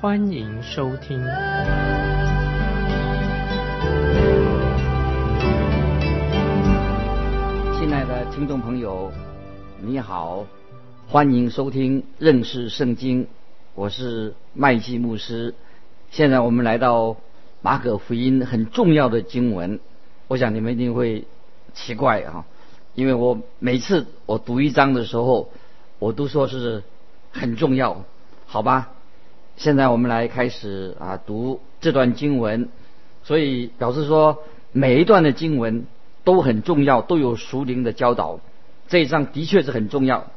[0.00, 1.22] 欢迎收听。
[7.78, 9.12] 亲爱的听众朋友，
[9.78, 10.46] 你好，
[11.06, 13.26] 欢迎收听认识圣经，
[13.74, 15.54] 我是麦基牧师。
[16.10, 17.18] 现在我们来到
[17.60, 19.80] 马可福音很重要的经文，
[20.28, 21.26] 我想你们一定会
[21.74, 22.46] 奇怪啊，
[22.94, 25.50] 因为我每次我读一章的时候，
[25.98, 26.82] 我都说是
[27.32, 28.02] 很重要，
[28.46, 28.92] 好吧？
[29.60, 32.70] 现在我们来开始啊读这段经文，
[33.22, 34.38] 所以表示说
[34.72, 35.84] 每一段的经文
[36.24, 38.40] 都很重要，都有属灵的教导。
[38.88, 40.28] 这一章的确是很重要，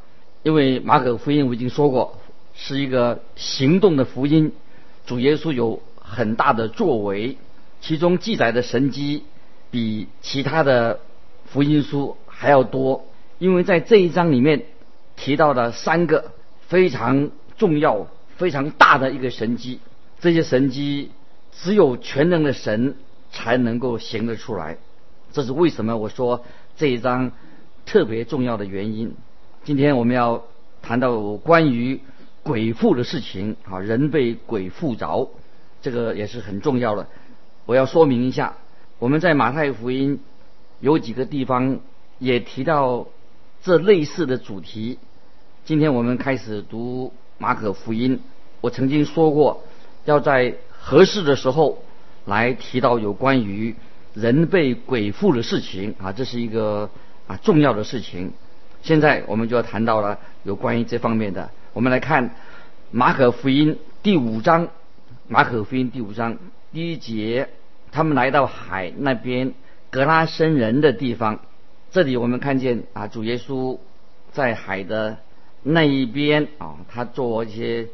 [0.44, 2.18] 因为马可福音我已经说过
[2.54, 4.52] 是一个行动的福音，
[5.06, 7.38] 主耶稣有很大的作为，
[7.80, 9.24] 其中记载的神迹
[9.72, 11.00] 比其他的
[11.46, 13.06] 福音书还要多，
[13.40, 14.66] 因为在这一章里面
[15.16, 16.34] 提到了三个
[16.68, 18.08] 非常重要。
[18.38, 19.80] 非常大的一个神迹，
[20.20, 21.12] 这些神迹
[21.52, 22.96] 只有全能的神
[23.32, 24.78] 才能够行得出来。
[25.32, 25.98] 这是为什么？
[25.98, 26.44] 我说
[26.78, 27.32] 这一章
[27.86, 29.14] 特别重要的原因。
[29.64, 30.44] 今天我们要
[30.82, 32.02] 谈到关于
[32.44, 35.32] 鬼附的事情啊，人被鬼附着，
[35.82, 37.08] 这个也是很重要的。
[37.66, 38.58] 我要说明一下，
[39.00, 40.20] 我们在马太福音
[40.80, 41.80] 有几个地方
[42.20, 43.08] 也提到
[43.64, 45.00] 这类似的主题。
[45.66, 48.20] 今天我们开始读马可福音。
[48.62, 49.64] 我曾经说过，
[50.06, 51.84] 要在合适的时候
[52.26, 53.76] 来提到有关于
[54.14, 56.90] 人被鬼附的事情啊，这是一个
[57.28, 58.32] 啊重要的事情。
[58.82, 61.50] 现在我们就要谈到了有关于这方面的。
[61.74, 62.36] 我们来看
[62.92, 64.68] 马可福音第五章，
[65.28, 66.38] 马可福音第五章
[66.72, 67.50] 第一节，
[67.92, 69.54] 他们来到海那边
[69.90, 71.40] 格拉森人的地方，
[71.92, 73.78] 这里我们看见啊主耶稣
[74.32, 75.18] 在海的
[75.64, 77.88] 那一边啊，他做一些。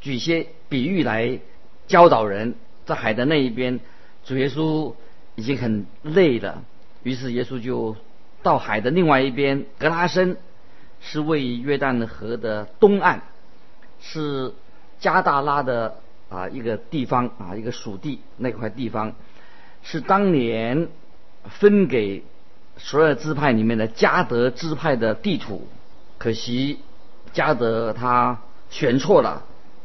[0.00, 1.38] 举些比喻来
[1.86, 3.78] 教导人，在海的那一边，
[4.24, 4.94] 主耶稣
[5.36, 6.64] 已经很累了，
[7.04, 7.94] 于是耶稣就
[8.42, 10.36] 到海的另外一边，格拉森
[11.00, 13.20] 是位于约旦河的东岸，
[14.00, 14.52] 是
[14.98, 15.98] 加大拉的
[16.28, 19.14] 啊一个地方啊一个属地那块地方，
[19.84, 20.88] 是当年
[21.44, 22.24] 分给
[22.76, 25.68] 所有支派里面的加德支派的地土，
[26.18, 26.80] 可惜
[27.32, 29.44] 加德他选错了。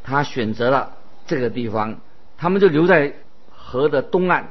[0.09, 1.99] 他选择了这个地方，
[2.37, 3.13] 他们就留在
[3.49, 4.45] 河的东岸，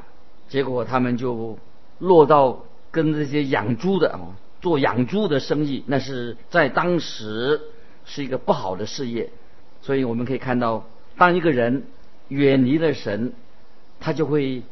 [0.51, 1.59] 结果他们就
[1.99, 4.21] 落到跟这些养猪的啊
[4.61, 7.59] 做养猪的生意，那是在当时
[8.05, 9.31] 是一个不好的事业。
[9.81, 10.85] 所以我们可以看到，
[11.17, 11.85] 当一个人
[12.29, 13.33] 远离了神，
[13.99, 14.63] 他就会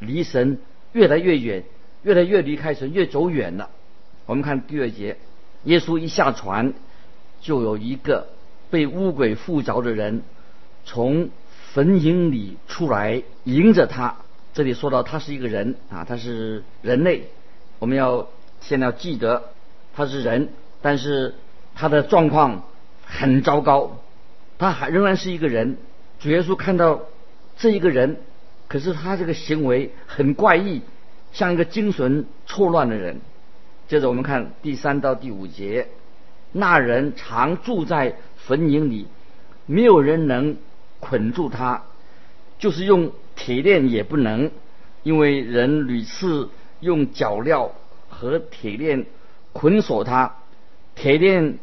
[0.00, 0.58] 离神
[0.90, 1.62] 越来越远，
[2.02, 3.70] 越来越离开神，越走远了。
[4.26, 5.16] 我们看第二节，
[5.62, 6.72] 耶稣一下船，
[7.44, 8.26] 就有一个。
[8.70, 10.22] 被乌鬼附着的人
[10.84, 11.30] 从
[11.72, 14.16] 坟茔里出来迎着他。
[14.52, 17.28] 这里说到他是一个人啊，他是人类。
[17.78, 18.26] 我们要
[18.60, 19.50] 先要记得
[19.94, 20.48] 他是人，
[20.82, 21.36] 但是
[21.76, 22.64] 他的状况
[23.04, 23.98] 很糟糕。
[24.58, 25.76] 他还仍然是一个人。
[26.18, 27.02] 主耶稣看到
[27.56, 28.16] 这一个人，
[28.66, 30.82] 可是他这个行为很怪异，
[31.32, 33.20] 像一个精神错乱的人。
[33.86, 35.86] 接着我们看第三到第五节，
[36.54, 38.16] 那人常住在。
[38.46, 39.06] 坟茔里，
[39.64, 40.58] 没有人能
[41.00, 41.82] 捆住他，
[42.58, 44.50] 就是用铁链也不能，
[45.02, 46.50] 因为人屡次
[46.80, 47.70] 用脚镣
[48.10, 49.06] 和铁链
[49.54, 50.34] 捆锁他，
[50.94, 51.58] 铁链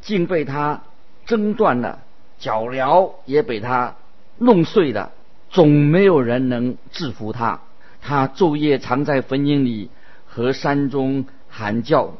[0.00, 0.84] 竟被他
[1.26, 1.98] 挣断了，
[2.38, 3.94] 脚镣也被他
[4.38, 5.12] 弄碎了，
[5.50, 7.60] 总没有人能制服他。
[8.00, 9.90] 他昼夜藏在坟茔里
[10.24, 12.14] 和山中喊叫，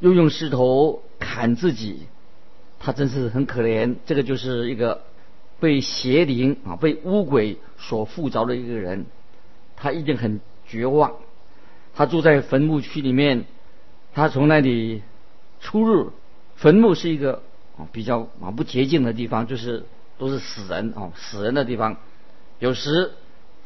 [0.00, 2.06] 又用石头砍自己。
[2.80, 5.02] 他真是很可怜，这个就是一个
[5.58, 9.06] 被邪灵啊、被巫鬼所附着的一个人，
[9.76, 11.14] 他一定很绝望。
[11.94, 13.46] 他住在坟墓区里面，
[14.14, 15.02] 他从那里
[15.60, 16.12] 出入。
[16.54, 17.42] 坟墓是一个
[17.76, 19.84] 啊比较啊不洁净的地方，就是
[20.16, 21.96] 都是死人啊死人的地方。
[22.60, 23.10] 有时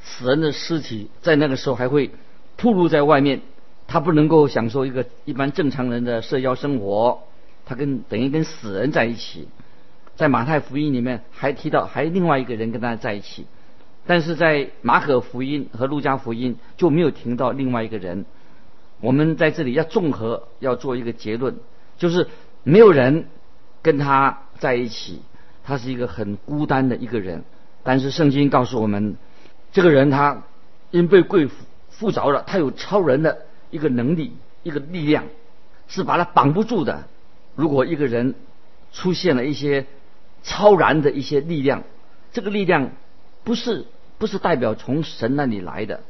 [0.03, 2.11] 死人的尸体在那个时候还会
[2.57, 3.43] 暴露在外面，
[3.87, 7.25] 他不能够享受一个一般正常人的社交生活。
[7.65, 9.49] 他跟等于跟死人在一起，
[10.17, 13.47] 在马太福音里面还提到还另外一个人跟他在一起，
[14.07, 18.25] 但是在马可福音和路加福音就没有听到另外一个人。
[19.01, 21.57] 我们在这里要综合要做一个结论，
[21.99, 22.29] 就是
[22.63, 23.27] 没有人
[23.83, 25.23] 跟他在一起，
[25.65, 27.45] 他是一个很孤单的一个人。
[27.83, 29.17] 但是圣经告诉我们，
[29.73, 30.45] 这个人他
[30.93, 31.55] 因被贵妇
[31.91, 35.25] 附着了，他有超人的一个能力、一个力量，
[35.89, 37.05] 是把他绑不住的。
[37.55, 38.35] 如果一个人
[38.93, 39.87] 出现了一些
[40.43, 41.83] 超然的一些力量，
[42.33, 42.91] 这个力量
[43.45, 43.87] 不是
[44.19, 46.01] 不是代表从神那里来的，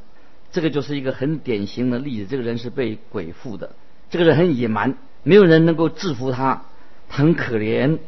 [0.51, 2.27] 这个就是一个很典型的例子。
[2.29, 3.71] 这个人是被鬼附的，
[4.09, 6.63] 这个人很野蛮，没有人能够制服他，
[7.09, 7.99] 很可怜，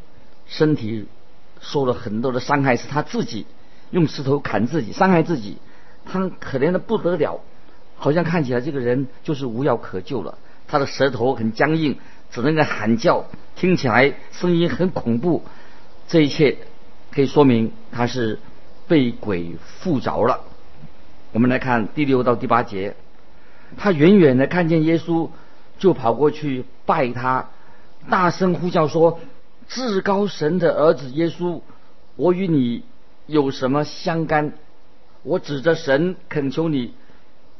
[0.46, 1.08] 身体
[1.60, 3.46] 受了很多的伤害，是他自己
[3.92, 5.58] 用石头砍自己，伤害自己，
[6.06, 7.42] 他可怜的不得了，
[7.98, 10.38] 好像看起来这个人就是无药可救了。
[10.68, 11.98] 他的舌头很僵硬，
[12.32, 13.26] 只能在喊叫，
[13.56, 15.44] 听起来声音很恐怖。
[16.08, 16.58] 这一切
[17.12, 18.40] 可以说明他是
[18.88, 20.42] 被鬼附着了。
[21.32, 22.96] 我们来看第六到第八节，
[23.78, 25.30] 他远远的看见耶稣，
[25.80, 27.50] 就跑过去拜他，
[28.10, 29.20] 大声呼叫说
[29.68, 31.62] ：“至高神的儿子耶稣，
[32.16, 32.84] 我与你
[33.26, 34.54] 有什么相干？
[35.24, 36.94] 我指着神恳求你，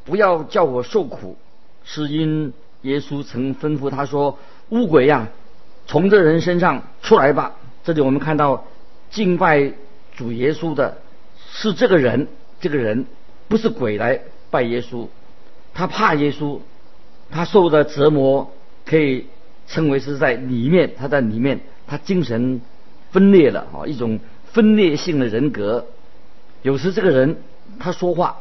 [0.04, 1.36] 不要叫我受苦，
[1.84, 2.54] 是因
[2.84, 4.38] 耶稣曾吩咐他说：
[4.70, 5.30] 乌鬼呀，
[5.88, 8.66] 从这人身上出来吧。”这里我们看到
[9.12, 9.72] 敬拜
[10.16, 10.98] 主耶稣的
[11.52, 12.28] 是这个人，
[12.60, 13.06] 这个人
[13.48, 14.20] 不是鬼来
[14.50, 15.08] 拜耶稣，
[15.74, 16.60] 他怕耶稣，
[17.30, 18.52] 他受的折磨
[18.86, 19.28] 可以
[19.68, 22.60] 称为是在里面，他在里面，他精神
[23.12, 24.20] 分裂了啊，一种
[24.52, 25.86] 分裂性的人格。
[26.64, 27.38] 有时这个人
[27.80, 28.40] 他说话，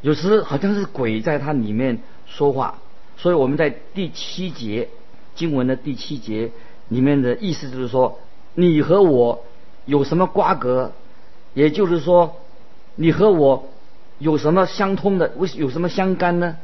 [0.00, 2.78] 有时好像是鬼在他里面说话，
[3.18, 4.88] 所以我们在第七节
[5.36, 6.50] 经文的第七节
[6.88, 8.18] 里面的意思就是说。
[8.58, 9.44] 你和我
[9.84, 10.90] 有什么瓜葛？
[11.52, 12.36] 也就是说，
[12.94, 13.68] 你和我
[14.18, 15.30] 有什么相通的？
[15.36, 16.56] 为有什么相干呢？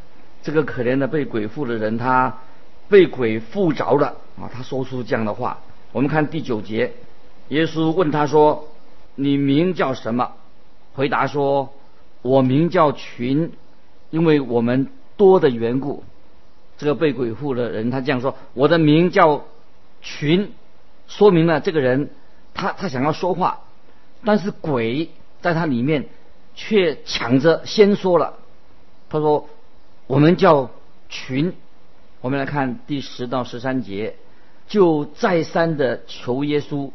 [0.42, 2.38] 这个可怜的被鬼附的人，他
[2.88, 4.48] 被鬼附着了啊！
[4.50, 5.58] 他说出这样的话。
[5.92, 6.94] 我们看第九节，
[7.48, 8.68] 耶稣问他说
[9.14, 10.32] ：“你名叫什么？”
[10.96, 11.68] 回答说
[12.22, 13.52] ：“我名叫群，
[14.08, 16.04] 因为我们多的缘故。”
[16.82, 19.44] 这个被鬼附的人他这样说：“我的名叫
[20.00, 20.50] 群。”
[21.06, 22.10] 说明了这个人，
[22.54, 23.60] 他他想要说话，
[24.24, 26.08] 但是鬼在他里面
[26.56, 28.34] 却抢着先说了。
[29.08, 29.48] 他说
[30.08, 30.70] ：“我们叫
[31.08, 31.54] 群。”
[32.20, 34.16] 我们来看第十到十三节，
[34.66, 36.90] 就再三的求耶稣，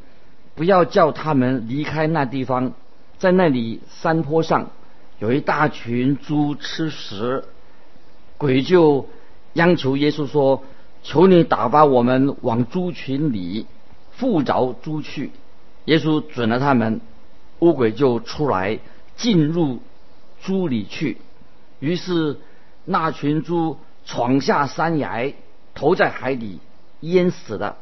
[0.54, 2.74] 不要叫他们离开那地方。
[3.20, 4.70] 在那里山坡上
[5.20, 7.46] 有一大群猪吃食，
[8.38, 9.08] 鬼就
[9.58, 10.64] 央求耶稣说
[11.04, 13.68] ：“求你打发我们往猪群里。”
[14.18, 15.30] 附着猪去，
[15.86, 17.02] 耶稣准了他们，
[17.60, 18.80] 乌鬼就出来
[19.16, 19.78] 进入
[20.42, 21.18] 猪里去。
[21.80, 22.38] 于是
[22.84, 23.78] 那群猪
[24.08, 25.34] 闯下山崖，
[25.76, 26.58] 投在海底，
[27.02, 27.78] 淹死了。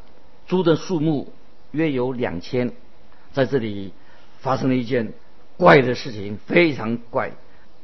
[0.46, 1.32] 猪的数目
[1.70, 2.72] 约有两千。
[3.32, 3.94] 在这里
[4.40, 5.14] 发生了一件
[5.56, 7.32] 怪的事情，非常怪。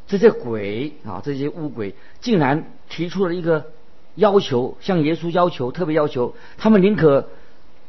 [0.07, 3.73] 这些鬼啊，这些乌鬼竟然提出了一个
[4.15, 7.29] 要求，向耶稣要求，特别要求他们宁可。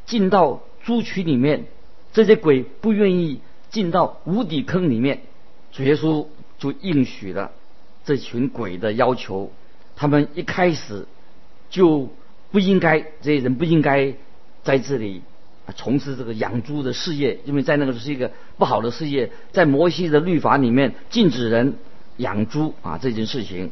[0.06, 1.64] 进到猪群里面，
[2.12, 5.22] 这些鬼不愿意进到无底坑里面，
[5.72, 6.28] 主耶稣
[6.60, 7.52] 就应许了
[8.04, 9.50] 这群鬼的要求。
[9.96, 11.08] 他们一开始
[11.70, 12.10] 就
[12.52, 14.14] 不应该，这些人不应该
[14.62, 15.22] 在这里
[15.74, 19.32] 从事这个养猪的事业，因为在那个是一个不好的事业。
[19.54, 21.76] 在摩西的律法里面禁止人
[22.18, 23.72] 养猪啊，这件事情，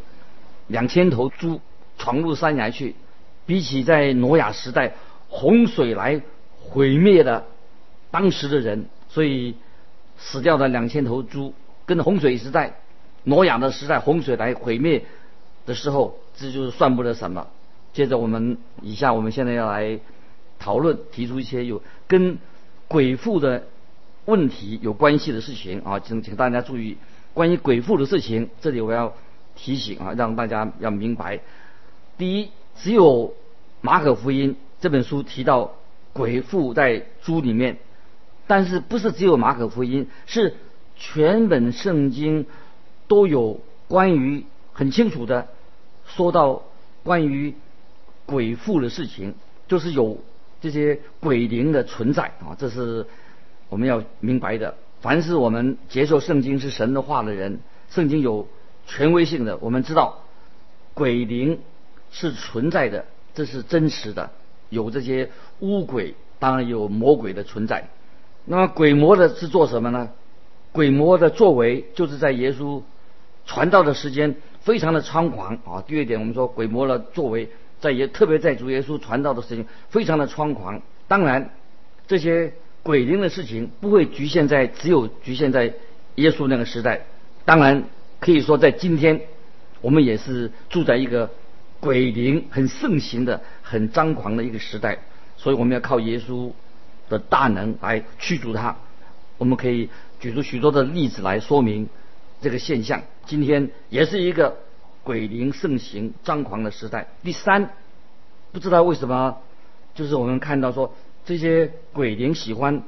[0.67, 1.59] 两千头猪
[2.01, 2.95] 闯入山崖去，
[3.45, 4.93] 比起在挪亚时代。
[5.33, 6.21] 洪水来
[6.59, 7.45] 毁灭了
[8.11, 9.55] 当时的人，所以
[10.17, 11.53] 死掉的两千头猪，
[11.85, 12.73] 跟洪水时代、
[13.23, 15.05] 挪亚的时代洪水来毁灭
[15.65, 17.47] 的时候，这就是算不得什么。
[17.93, 19.99] 接着我们以下，我们现在要来
[20.59, 22.37] 讨论，提出一些有跟
[22.89, 23.63] 鬼父的
[24.25, 26.97] 问题有关系的事情啊，请请大家注意，
[27.33, 29.13] 关于鬼父的事情，这里我要
[29.55, 31.39] 提醒啊，让大家要明白。
[32.17, 33.33] 第一，只有
[33.81, 34.55] 马可福音。
[34.79, 35.75] 这本书提到
[36.11, 37.77] 鬼附在猪里面，
[38.47, 40.55] 但是不是只有马可福音，是
[40.95, 42.47] 全本圣经
[43.07, 45.47] 都有关于很清楚的
[46.07, 46.63] 说到
[47.03, 47.53] 关于
[48.25, 49.35] 鬼附的事情，
[49.67, 50.17] 就是有
[50.61, 53.05] 这些鬼灵的存在啊，这是
[53.69, 54.75] 我们要明白的。
[55.01, 58.47] 凡是我们接受圣经是神的话的人，圣经有
[58.87, 60.19] 权威性的，我们知道
[60.93, 61.59] 鬼灵
[62.11, 64.29] 是存在的，这是真实的。
[64.69, 67.89] 有这些巫鬼，当然有魔鬼的存在。
[68.45, 70.09] 那么鬼魔的是做什么呢？
[70.71, 72.81] 鬼魔的作为，就是在耶稣
[73.45, 75.83] 传道的时间非常的猖狂啊。
[75.85, 77.49] 第二点，我们说鬼魔的作为，
[77.79, 80.81] 在也特别在主耶稣传道的时间非常的猖狂。
[81.07, 81.49] 当然，
[82.07, 82.53] 这些
[82.83, 85.73] 鬼灵的事情不会局限在只有局限在
[86.15, 87.01] 耶稣那个时代。
[87.43, 87.83] 当然，
[88.21, 89.21] 可以说在今天，
[89.81, 91.29] 我们也是住在一个
[91.81, 94.99] 鬼灵很盛行的、很张狂的一个时代。
[95.35, 96.51] 所以，我们要靠耶稣
[97.09, 98.77] 的大能来驱逐它。
[99.37, 101.89] 我们可以举出许多的例子来说明
[102.39, 103.01] 这个现象。
[103.25, 104.57] 今天也是一个
[105.03, 107.07] 鬼灵盛行、张狂的时代。
[107.23, 107.71] 第三，
[108.51, 109.39] 不知道为什么，
[109.95, 110.93] 就是我们看到说
[111.25, 112.83] 这些鬼灵喜欢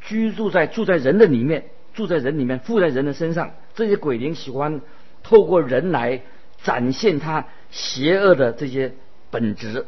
[0.00, 3.50] 居住在住在人的里面，住在人里面，附在人的身上。
[3.74, 4.80] 这些鬼灵喜欢
[5.22, 6.22] 透过人来
[6.62, 8.92] 展现他邪恶的这些
[9.30, 9.84] 本质。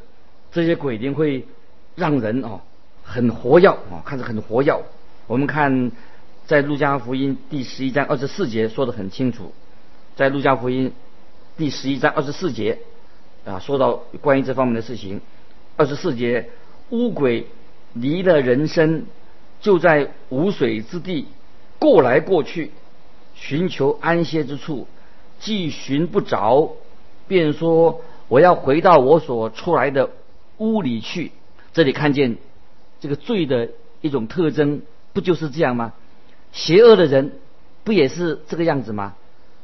[0.50, 1.46] 这些鬼灵会
[1.94, 2.60] 让人哦
[3.04, 4.82] 很活跃啊，看着很活跃。
[5.28, 5.92] 我们看，
[6.46, 9.52] 在路加福音第十一章二十四节说的很清楚，
[10.16, 10.92] 在路加福音
[11.56, 12.78] 第十一章二十四节
[13.44, 15.20] 啊，说到关于这方面的事情。
[15.76, 16.48] 二十四节，
[16.90, 17.46] 乌鬼
[17.92, 19.04] 离了人身，
[19.60, 21.28] 就在无水之地
[21.78, 22.72] 过来过去，
[23.34, 24.88] 寻求安歇之处，
[25.38, 26.72] 既寻不着，
[27.28, 30.10] 便说我要回到我所出来的
[30.58, 31.32] 屋里去。
[31.72, 32.36] 这里看见
[33.00, 34.82] 这个罪的一种特征。
[35.12, 35.94] 不就是这样吗？
[36.52, 37.32] 邪恶的人
[37.84, 39.14] 不也是这个样子吗？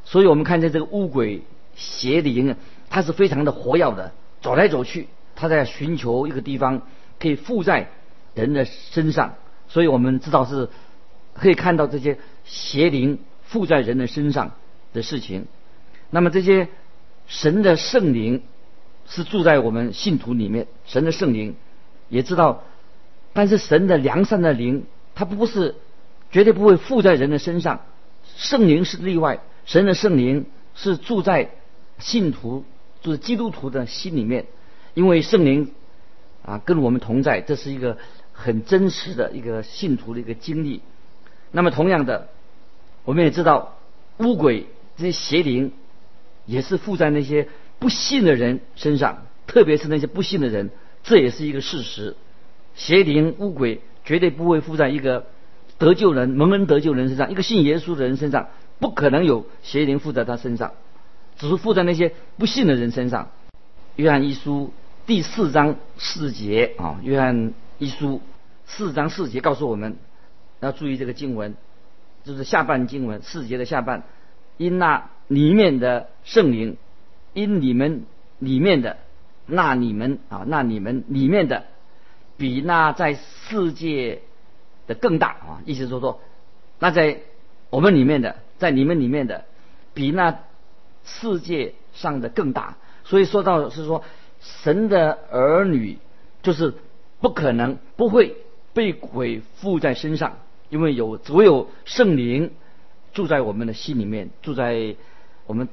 [0.03, 1.43] 所以我们看见这个乌鬼
[1.75, 2.57] 邪灵啊，
[2.89, 6.81] 它是非常的活跃的，走来走去，他在寻求一个地方
[7.19, 7.89] 可以附在
[8.33, 9.35] 人的身上。
[9.67, 10.69] 所以我们知道是
[11.35, 14.53] 可以看到这些邪灵附在人的身上
[14.91, 15.45] 的事情。
[16.09, 16.67] 那么这些
[17.27, 18.41] 神的圣灵
[19.07, 21.55] 是住在我们信徒里面，神的圣灵
[22.09, 22.63] 也知道，
[23.33, 24.85] 但是神的良善的灵。
[25.15, 25.75] 他不是
[26.31, 27.81] 绝对不会附在人的身上，
[28.35, 29.41] 圣灵是例外。
[29.65, 31.51] 神的圣灵是住在
[31.99, 32.65] 信徒，
[33.03, 34.47] 就是基督徒的心里面，
[34.95, 35.71] 因为圣灵
[36.43, 37.99] 啊跟我们同在，这是一个
[38.31, 40.81] 很真实的一个信徒的一个经历。
[41.51, 42.29] 那么同样的，
[43.05, 43.77] 我们也知道
[44.17, 44.65] 巫鬼
[44.97, 45.73] 这些邪灵
[46.45, 47.47] 也是附在那些
[47.79, 50.71] 不信的人身上，特别是那些不信的人，
[51.03, 52.15] 这也是一个事实。
[52.75, 53.81] 邪灵污鬼。
[54.05, 55.27] 绝对不会附在一个
[55.77, 60.73] 得救人、蒙恩得救人身上，一个信耶稣的人身上，不可能有邪灵附在他身上，
[61.37, 63.29] 只是附在那些不信的人身上。
[63.95, 64.73] 约翰一书
[65.05, 68.19] 第四章四节啊，约翰一书
[68.65, 69.95] 四章四节告诉我们
[70.59, 71.55] 要注意这个经文，
[72.25, 74.03] 就是下半经文四节的下半，
[74.57, 76.77] 因那里面的圣灵，
[77.33, 78.05] 因你们
[78.39, 78.97] 里面的
[79.45, 81.65] 那你们啊，那你们里面的。
[82.35, 84.23] 比那在世界
[84.87, 85.61] 的更大啊！
[85.65, 86.19] 意思说说，
[86.79, 87.19] 那在
[87.69, 89.45] 我们里面的，在你们里面的，
[89.93, 90.39] 比那
[91.03, 92.77] 世界上的更大。
[93.03, 94.03] 所以说到是说，
[94.41, 95.99] 神的儿女
[96.41, 96.73] 就是
[97.21, 98.35] 不可能不会
[98.73, 102.51] 被鬼附在身上，因为有只有圣灵
[103.13, 104.95] 住在我们的心里面，住在
[105.45, 105.67] 我们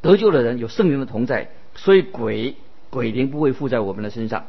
[0.00, 2.56] 得救的人有圣灵的同在，所以鬼
[2.90, 4.46] 鬼灵不会附在我们的身上。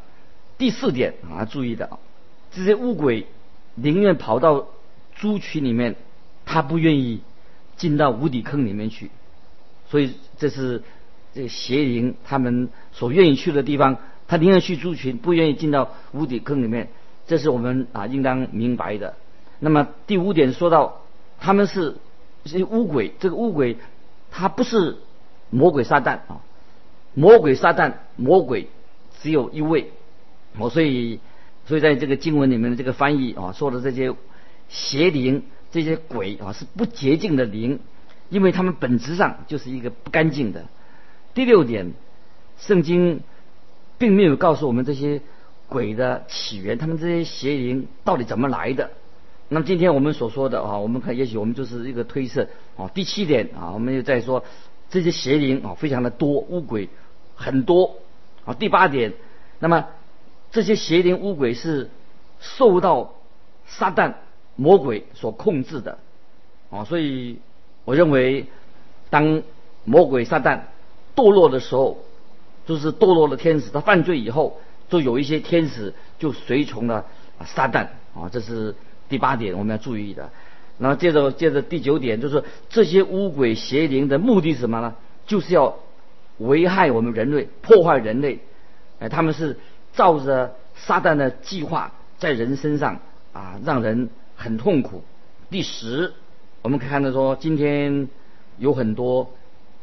[0.57, 1.99] 第四点啊，注意的，
[2.51, 3.27] 这些乌鬼
[3.75, 4.67] 宁愿跑到
[5.15, 5.95] 猪群里面，
[6.45, 7.21] 他不愿意
[7.75, 9.11] 进到无底坑里面去。
[9.89, 10.83] 所以这是
[11.33, 16.89] 这邪灵他们所愿意去的地方，他宁愿去猪群，不愿意进到无底坑里面。
[17.27, 19.15] 这是我们啊应当明白的。
[19.59, 21.01] 那么第五点说到，
[21.39, 21.95] 他们是
[22.45, 23.77] 这些乌鬼，这个乌鬼
[24.31, 24.97] 他不是
[25.49, 26.41] 魔鬼撒旦啊，
[27.13, 28.67] 魔鬼撒旦魔鬼
[29.21, 29.91] 只有一位。
[30.59, 31.19] 哦，所以，
[31.67, 34.15] 所以在这个经文里面的这个翻译啊，说的这些
[34.69, 37.79] 邪灵、这些鬼啊，是不洁净的灵，
[38.29, 40.65] 因为他们本质上就是一个不干净的。
[41.35, 41.93] 第六点，
[42.57, 43.21] 圣经
[43.99, 45.21] 并没有告诉我们这些
[45.69, 48.89] 鬼的起源，他们这些邪灵到底怎么来的。
[49.49, 52.89] 那么今天我们所说的啊，我们看，也许我们就是一个推测啊。
[52.93, 54.43] 第七点啊，我们又在说
[54.89, 56.89] 这些邪灵啊，非常的多，乌鬼
[57.35, 57.95] 很多
[58.45, 58.53] 啊。
[58.53, 59.13] 第八点，
[59.59, 59.85] 那么。
[60.49, 61.89] 这些邪灵乌鬼是
[62.39, 63.15] 受到
[63.67, 64.13] 撒旦
[64.55, 65.99] 魔鬼所控制的，
[66.71, 67.39] 啊，所以
[67.83, 68.45] 我认为，
[69.09, 69.43] 当
[69.83, 70.61] 魔鬼撒旦
[71.17, 71.99] 堕落的时候，
[72.65, 77.05] 就是堕落的天使，他犯罪以后，就有一些天使就随从了
[77.45, 78.73] 撒旦，啊，这是
[79.09, 80.29] 第八点我们要注意的。
[80.79, 84.95] 然后接着接着第九点，就是这些污鬼邪灵的目的是什么呢？
[85.25, 85.75] 就是要
[86.37, 88.39] 危害我们人类，破坏人类，
[88.99, 89.57] 哎，他们是。
[89.93, 92.99] 照着撒旦的计划在人身上
[93.33, 95.03] 啊，让人很痛苦。
[95.49, 96.13] 第十，
[96.61, 98.07] 我们可以看到说，今天
[98.59, 99.33] 有很多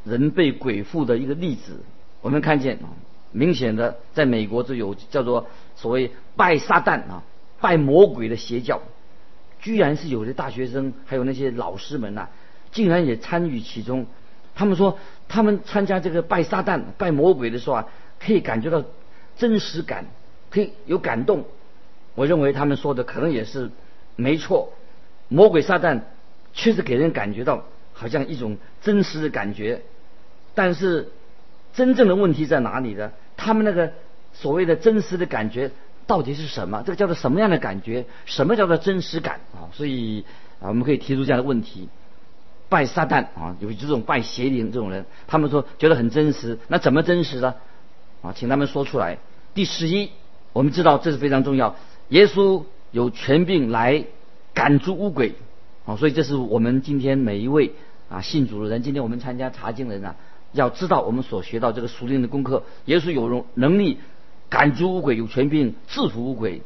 [0.04, 1.80] 人被鬼附的一个例子。
[2.20, 2.78] 我们看见，
[3.32, 7.24] 明显的在美国就有叫做所谓拜撒旦啊、
[7.60, 8.80] 拜魔鬼的邪教，
[9.64, 12.28] 居然是有的大学生还有那些老师们呐，
[12.70, 14.04] 竟然也参与其中。
[14.54, 17.88] 他们说，他们参加这个拜撒旦、拜魔鬼的时候啊，
[18.20, 18.84] 可以感觉到
[19.38, 20.04] 真实感，
[20.50, 21.46] 可以有感动。
[22.14, 23.70] 我认为他们说的可能也是
[24.16, 24.74] 没错。
[25.28, 26.02] 魔鬼撒旦
[26.52, 29.80] 确实给人感觉到好像一种真实的感觉，
[30.54, 31.08] 但是。
[31.76, 33.10] 真正的问题在哪里呢？
[33.36, 33.92] 他们那个
[34.32, 35.72] 所谓的真实的感觉
[36.06, 36.82] 到底是什么？
[36.84, 38.04] 这个叫做什么样的感觉？
[38.26, 39.72] 什么叫做真实感啊？
[39.72, 40.24] 所以
[40.60, 41.88] 啊，我们可以提出这样的问题：
[42.68, 47.54] 拜撒旦啊，有这种拜邪灵这种人，他们说觉得很真实，那怎么真实呢？
[48.22, 49.18] 啊，请他们说出来。
[49.54, 50.10] 第十一，
[50.52, 51.76] 我们知道这是非常重要。
[52.08, 54.04] 耶稣有权柄来
[54.52, 55.34] 赶出污鬼
[55.86, 57.72] 啊，所以这是我们今天每一位
[58.08, 60.16] 啊信主的人，今天我们参加查经的人啊。
[60.52, 63.98] 要知道我们所学到这个属灵的功课，耶稣有容能力
[64.48, 66.62] 赶逐污鬼，有权柄制服污鬼。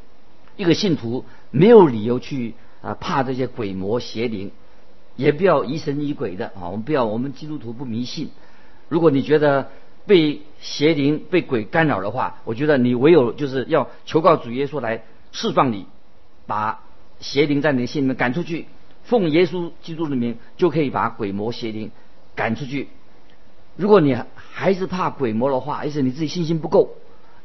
[0.56, 4.50] 一个信徒没有理由去啊怕这些鬼魔邪灵，
[5.16, 6.68] 也不要疑神疑鬼的啊。
[6.68, 8.30] 我们不要，我们基督徒不迷信。
[8.88, 9.70] 如果你觉得
[10.06, 15.86] 被邪灵、被鬼干扰的话，我觉得你唯有就是要求告主耶稣来释放你，
[16.46, 16.80] 把
[17.20, 18.66] 邪灵在你的心里面赶出去。
[19.04, 21.90] 奉耶稣基督的名，就可以把鬼魔邪灵
[22.34, 22.88] 赶出去。
[23.76, 26.96] 如果你还是怕鬼魔的话，而且你自己信心不够，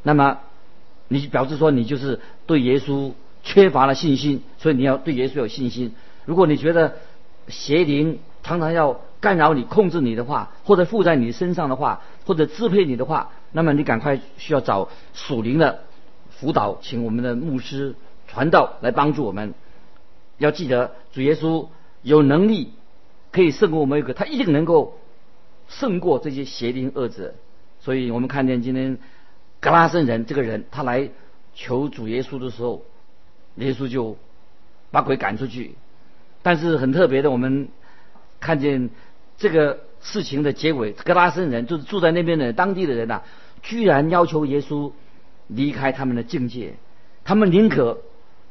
[0.03, 0.39] 那么
[1.07, 5.95] 你表示说你就是对耶稣缺乏了信心，所以你要对耶稣有信心。
[6.25, 6.97] 如果你觉得
[7.47, 15.79] 邪灵常常要干扰你、控制你的话，或者附在你身上的话，或者支配你的话，那么你赶快需要找属灵的
[16.29, 17.95] 辅导，请我们的牧师
[18.27, 19.53] 传道来帮助我们。
[20.37, 21.67] 要记得主耶稣
[22.01, 22.73] 有能力
[23.31, 24.99] 可以胜过我们一个，他一定能够。
[25.69, 27.33] 胜过这些邪灵恶者，
[27.79, 28.99] 所以我们看见今天
[29.63, 31.09] 格拉森人这个人，他来
[31.55, 32.83] 求主耶稣的时候，
[33.55, 34.17] 耶稣就
[34.91, 35.75] 把鬼赶出去。
[36.41, 37.69] 但是很特别的，我们
[38.41, 38.89] 看见
[39.37, 43.21] 这个事情的结尾，格拉森人就是住在那边的当地的人呐，
[43.61, 44.91] 居然要求耶稣
[45.47, 46.73] 离开他们的境界，
[47.23, 48.01] 他们宁可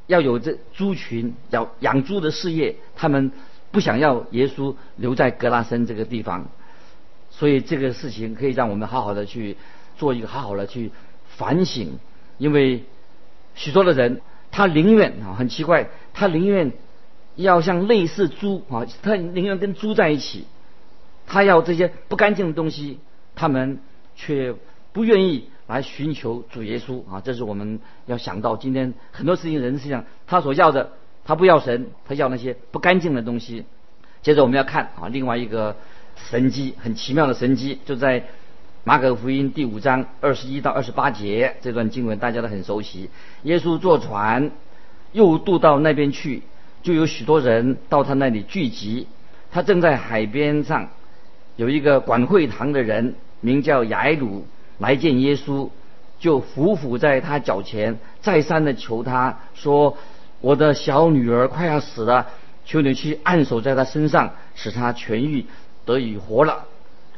[0.07, 3.33] 要有这猪群，要养猪的事业，他们
[3.71, 6.49] 不想要耶稣留在格拉森这个地方。
[7.29, 9.59] 所以这个事情可以让我们好好的去
[10.03, 10.91] 做一个好好的去
[11.37, 12.01] 反省，
[12.37, 12.83] 因为
[13.55, 16.73] 许多的人他宁愿啊很奇怪，他宁愿
[17.37, 20.45] 要像类似猪啊，他宁愿跟猪在一起，
[21.29, 22.99] 他要这些不干净的东西，
[23.37, 23.79] 他们
[24.17, 24.57] 却
[24.93, 27.23] 不愿意来寻求主耶稣啊。
[27.25, 30.91] 这是我们要想到今天很多事情人实际上他所要的，
[31.25, 33.67] 他不要神，他要那些不干净的东西。
[34.21, 35.77] 接着我们要看啊另外一个。
[36.15, 38.27] 神机很奇妙的神机，就在
[38.85, 43.11] 马可福音第五章二十一到二十八节这段经文，大家都很熟悉。
[43.45, 44.51] 耶稣坐船
[45.13, 46.43] 又渡到那边去，
[46.83, 49.07] 就有许多人到他那里聚集。
[49.53, 50.89] 他正在海边上，
[51.55, 54.47] 有一个管会堂的人名叫雅鲁
[54.79, 55.71] 来见耶稣，
[56.19, 59.97] 就伏伏在他脚前，再三的求他说
[60.43, 62.27] ：“我的小女儿快要死了，
[62.65, 65.47] 求你去按手在她身上，使她痊愈。”
[65.87, 66.65] 得以活了，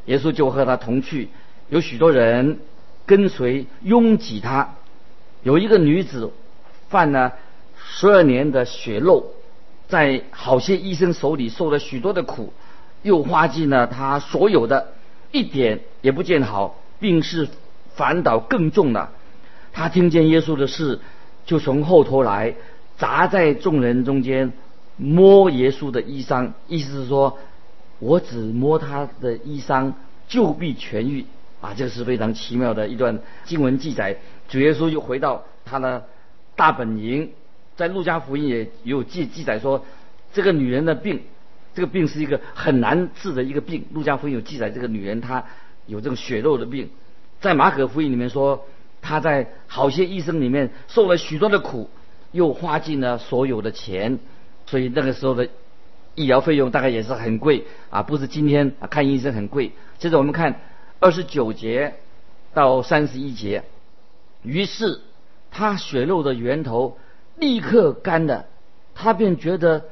[0.04, 1.28] 耶稣就和他同去，
[1.68, 2.58] 有许多人
[3.06, 4.74] 跟随拥挤他。
[5.42, 6.30] 有一个女子
[6.88, 7.34] 犯了
[7.76, 9.24] 十二年的血漏，
[9.88, 12.52] 在好些医生手里受了许多的苦，
[13.02, 14.88] 又花尽了他所有的，
[15.32, 17.48] 一点也不见好，病势
[17.94, 19.10] 反倒更重了。
[19.72, 21.00] 他听见耶稣的事，
[21.44, 22.54] 就从后头来，
[22.96, 24.52] 砸在众人中间，
[24.96, 27.38] 摸耶稣的衣裳，意思是说。
[28.00, 29.92] 我只摸他的衣裳，
[30.28, 31.24] 就必痊愈
[31.64, 31.74] 啊！
[31.74, 34.18] 这是非常奇妙的一段经文记载。
[34.50, 36.04] 主耶稣又回到他的
[36.56, 37.30] 大本营，
[37.74, 39.86] 在路加福音也有记记载说，
[40.34, 41.22] 这个女人的病，
[41.74, 43.86] 这个病是一个很难治的一个病。
[43.94, 45.44] 路加福音有记载，这个女人她
[45.86, 46.90] 有这个血肉的病。
[47.40, 48.66] 在马可福音里面说，
[49.00, 51.88] 她在好些医生里面受了许多的苦，
[52.32, 54.18] 又花尽了所有的钱，
[54.66, 55.48] 所以那个时候的。
[56.16, 59.72] 医疗费用大概也是很贵啊，不是今天啊看医生很贵。
[59.98, 60.60] 接着我们看
[61.04, 61.96] 二十九节
[62.54, 63.64] 到三十一节，
[64.42, 65.02] 于是
[65.50, 66.96] 他血肉的源头
[67.36, 68.46] 立刻干了，
[68.94, 69.84] 他便觉得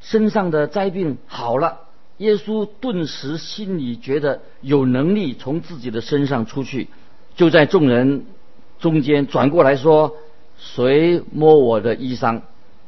[0.00, 1.80] 身上的灾病好了。
[2.18, 6.88] 耶稣顿时心里觉得有能力从自己的身上出去，
[7.34, 8.26] 就在众人
[8.80, 10.14] 中间转过来说
[10.60, 12.42] ：“谁摸我的衣裳？”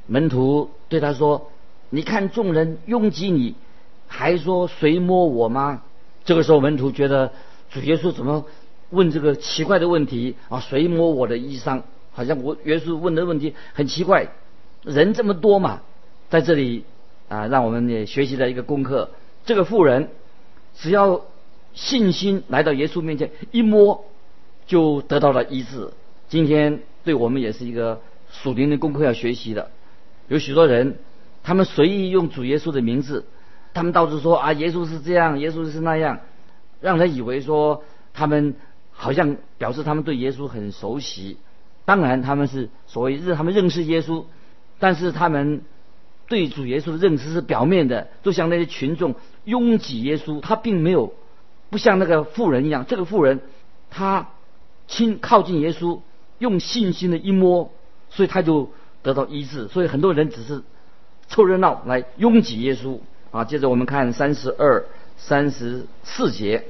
[0.07, 1.49] 门徒对他说。
[1.89, 3.55] 你看众人拥挤你，
[4.09, 5.83] 还说谁摸我吗？
[6.27, 7.33] 这个时候门徒觉得
[7.73, 8.45] 主耶稣怎么
[8.91, 10.61] 问这个奇怪的问题啊？
[10.61, 11.83] 谁摸我的衣裳？
[12.13, 14.29] 好像我耶稣问的问题很奇怪。
[14.83, 15.81] 人这么多嘛，
[16.29, 16.85] 在这里
[17.29, 19.11] 啊，让我们也学习了一个功课。
[19.47, 20.11] 这个妇人
[20.77, 21.23] 只要
[21.73, 24.05] 信心来到耶稣面前，一摸
[24.67, 25.91] 就得到了医治。
[26.29, 29.71] 今天对我们也是一个属灵的功课要学习的。
[30.29, 30.97] 有许多人，
[31.43, 33.25] 他们随意用主耶稣的名字，
[33.73, 36.21] 他们到处说啊，耶稣是这样，耶稣是那样，
[36.83, 38.55] 让人以为说他们
[38.91, 41.39] 好像表示他们对耶稣很熟悉。
[41.87, 44.25] 当然他们是所谓认他们认识耶稣。
[44.79, 45.63] 但是他们
[46.27, 49.15] 对主耶稣的认识是表面的，就像那些群众
[49.45, 51.15] 拥挤耶稣，他并没有
[51.71, 52.85] 不像那个富人一样。
[52.85, 53.39] 这个富人
[53.91, 54.31] 他
[54.89, 56.01] 亲靠近耶稣，
[56.41, 57.71] 用信心的一摸，
[58.11, 58.73] 所以他就
[59.05, 59.69] 得到医治。
[59.69, 60.65] 所以很多人只是
[61.29, 62.99] 凑热闹来拥挤耶稣
[63.31, 63.45] 啊。
[63.45, 64.85] 接着我们看三十二、
[65.25, 66.65] 三十四节，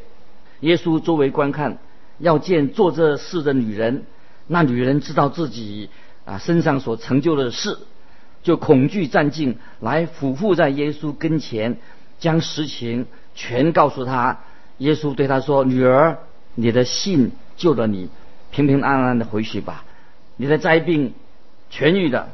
[0.60, 1.78] 耶稣周围观看，
[2.18, 4.04] 要见做这事的女人。
[4.46, 5.88] 那女人知道自己
[6.26, 7.78] 啊身上所成就的事。
[8.42, 11.78] 就恐惧战境来俯伏在耶稣跟前，
[12.18, 14.40] 将实情全告诉他。
[14.78, 16.18] 耶稣对他说：“女儿，
[16.56, 18.10] 你的信救了你，
[18.50, 19.84] 平平安安的回去吧。
[20.36, 21.14] 你的灾病
[21.70, 22.30] 痊愈了。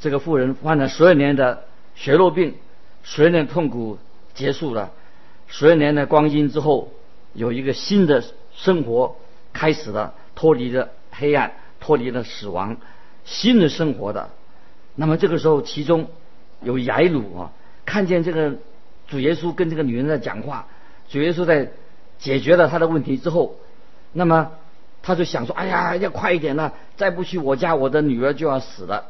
[0.00, 1.64] 这个妇人患了十二年的
[1.96, 2.54] 血肉病，
[3.02, 3.98] 十二年痛苦
[4.34, 4.92] 结束了，
[5.48, 6.92] 十二年的光阴之后，
[7.32, 8.22] 有一个新的
[8.54, 9.16] 生活
[9.52, 12.76] 开始了，脱离了黑暗，脱离了死亡，
[13.24, 14.30] 新的生活的。”
[14.94, 16.08] 那么这个时候，其中
[16.60, 17.52] 有雅鲁啊，
[17.84, 18.54] 看见这个
[19.06, 20.66] 主耶稣跟这个女人在讲话，
[21.08, 21.70] 主耶稣在
[22.18, 23.56] 解决了他的问题之后，
[24.12, 24.52] 那么
[25.02, 29.06] 他就想说：“哎呀，要快一点了，再不去我家，我的女儿就要死了。”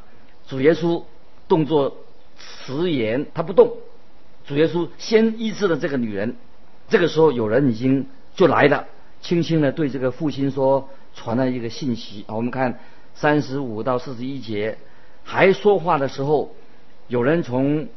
[0.47, 1.03] 主耶稣
[1.49, 1.97] 动作
[2.39, 3.77] 迟延，他不动。
[4.49, 6.35] 主耶稣先医治了这个女人。
[6.89, 8.87] 这个时候，有人已经就来了，
[9.21, 12.35] 轻轻的对这个父亲说，传了一个信息啊。
[12.35, 12.81] 我们看
[13.15, 14.79] 三十五到四十一节。
[15.23, 16.55] 还说话的时候，
[17.09, 17.89] 有人从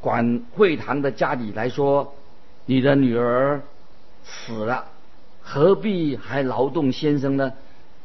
[0.00, 2.14] 管会堂的家里来说
[2.64, 3.60] ：“你的女儿
[4.22, 4.84] 死了，
[5.42, 7.52] 何必还劳动先生呢？”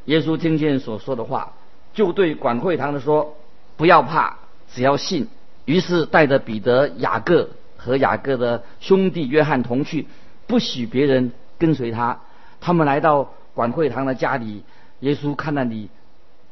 [0.06, 1.54] 耶稣听见所说的话，
[1.94, 3.38] 就对管会堂的说
[3.78, 4.40] ：“不要怕，
[4.74, 5.28] 只要信。”
[5.66, 7.52] 于是带着彼得、雅各
[7.84, 10.08] 和雅各的兄弟约翰同去，
[10.48, 12.22] 不许别人跟随他。
[12.62, 14.64] 他们来到管会堂的家里，
[15.02, 15.90] 耶稣看到你。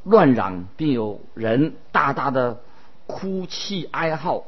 [0.04, 2.60] 乱嚷，并有人大大的
[3.06, 4.46] 哭泣哀号。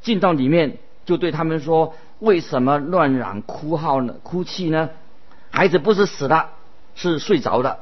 [0.00, 4.14] 进到里面，就对他们说：“为什么乱嚷哭号呢？
[4.22, 4.90] 哭泣呢？
[5.50, 6.50] 孩子不是死了，
[6.94, 7.80] 是睡着了。”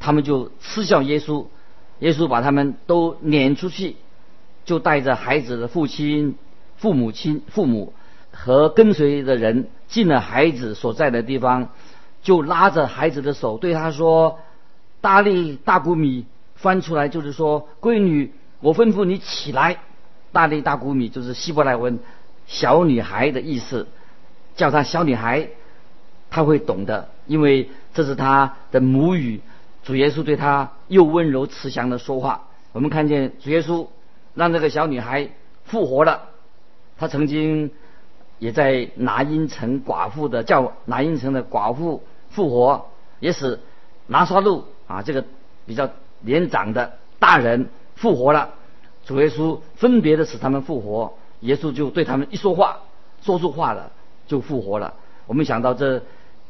[0.00, 1.44] 他们就嗤笑耶稣。
[1.98, 3.96] 耶稣把他们都撵出去，
[4.64, 6.36] 就带着孩子的父亲、
[6.76, 7.92] 父母亲、父母
[8.32, 11.70] 和跟随的人进了孩子所在的地方，
[12.22, 14.38] 就拉着孩子的手对他说
[15.00, 19.76] ：“大力大谷米。”翻出来就是说，闺女，我吩咐你起来。
[20.32, 21.98] 大力大谷米就是希伯来文
[22.46, 23.86] 小女孩的意思，
[24.56, 25.50] 叫她小女孩，
[26.30, 29.42] 她会懂的，因为这是她的母语。
[29.84, 32.48] 主耶稣对她又温柔慈祥的说话。
[32.72, 33.86] 我们看见主耶稣
[34.32, 35.28] 让这个小女孩
[35.64, 36.22] 复活了。
[36.98, 37.70] 他曾经
[38.38, 42.86] 也在拿因城寡妇的叫拿因城的寡妇复活，
[43.20, 43.60] 也使
[44.06, 45.24] 拿撒路啊这个
[45.66, 45.90] 比较。
[46.20, 48.54] 年长的大人复活了，
[49.04, 52.78] 主耶稣分别的使他们复活，耶稣就对他们一说话，
[53.20, 53.92] 说出话了，
[54.26, 54.94] 就复活了。
[55.26, 56.02] 我们想到这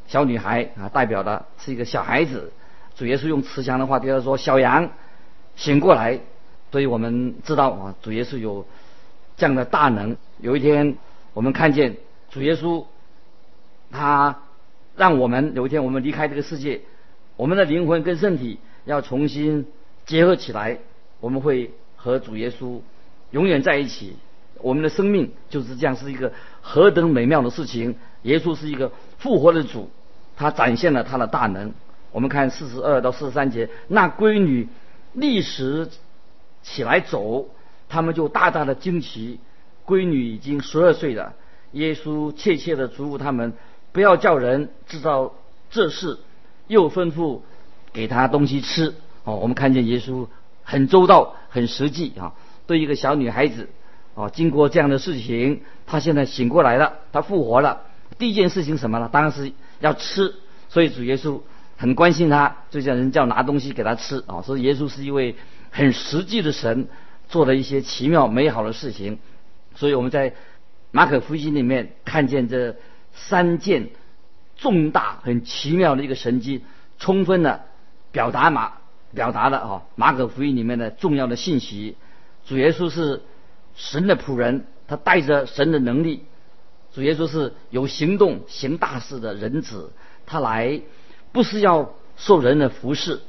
[0.07, 2.53] 小女孩啊，代表的是一个小孩子，
[2.95, 4.89] 主耶稣用慈祥的话对他说：“小羊，
[5.57, 6.21] 醒过来。”
[6.71, 8.65] 所以我们知道啊，主耶稣有
[9.37, 10.17] 这样的大能。
[10.39, 10.97] 有一天，
[11.33, 11.95] 我们看见
[12.29, 12.85] 主耶稣，
[13.91, 14.39] 他
[14.95, 16.81] 让我们有一天我们离开这个世界，
[17.37, 18.59] 我们的灵魂跟身体。
[18.85, 19.67] 要重新
[20.05, 20.77] 结合起来，
[21.19, 22.79] 我们会和主耶稣
[23.31, 24.15] 永远在一起。
[24.61, 27.97] 我们的生命就是这样，是一个何等美妙的事情！
[28.21, 29.89] 耶稣是一个复活的主，
[30.37, 31.73] 他展现了他的大能。
[32.13, 34.69] 我们看四十二到四十三节，那闺女
[35.11, 35.89] 立时
[36.63, 37.49] 起来走，
[37.89, 39.39] 他们就大大的惊奇。
[39.85, 41.33] 闺女已经十二岁了。
[41.71, 43.53] 耶稣切切的嘱咐他们，
[43.91, 45.33] 不要叫人知道
[45.69, 46.19] 这事，
[46.67, 47.41] 又吩咐。
[47.93, 50.27] 给他东西吃哦，我们看见耶稣
[50.61, 52.33] 很周到、很实际啊。
[52.67, 53.69] 对一个小女孩子
[54.13, 57.83] 哦，经过这样的事情，她现在醒过来了，她复活了。
[58.19, 59.09] 第一件事情什么呢？
[59.11, 60.35] 当然是要吃。
[60.69, 61.41] 所以主耶稣
[61.75, 64.43] 很关心她，就叫人叫拿东西给她吃啊。
[64.43, 65.35] 所以耶稣是一位
[65.71, 66.87] 很实际的神，
[67.29, 69.19] 做了一些奇妙美好的事情。
[69.75, 70.33] 所以我们在
[70.91, 72.75] 马可福音里面看见这
[73.13, 73.89] 三件
[74.55, 76.63] 重大、很奇妙的一个神迹，
[76.97, 77.65] 充分的
[78.11, 78.73] 表达马
[79.13, 81.95] 表达了啊马可福音里面的重要的信息。
[82.45, 83.21] 主耶稣是
[83.75, 86.23] 神的仆人，他带着神的能力。
[86.93, 89.91] 主耶稣是有行动、行大事的人子，
[90.25, 90.81] 他来
[91.31, 93.19] 不是要受人的服侍，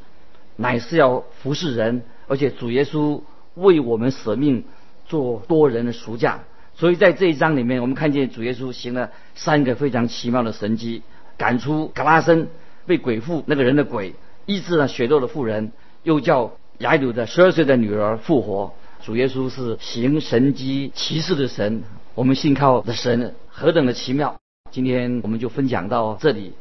[0.57, 3.21] 乃是要服侍人，而且主耶稣
[3.59, 4.65] 为我们舍命
[5.07, 6.41] 做多人的赎价。
[6.75, 11.03] 所以在这一章里面，我们看见主耶稣行了三个非常奇妙的神迹：
[11.37, 12.49] 赶出格拉森
[12.87, 14.15] 被鬼附那个人的鬼，
[14.47, 15.73] 医治了血肉的妇人，
[16.05, 18.73] 又叫雅鲁的十二岁的女儿复活。
[19.03, 21.83] 主耶稣是行神机骑士的神，
[22.15, 24.37] 我们信靠的神何等的奇妙！
[24.71, 26.53] 今天我们就分享到这里，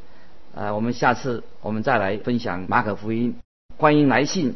[0.55, 3.35] 呃，我们下次我们再来分享马可福音。
[3.77, 4.55] 欢迎来信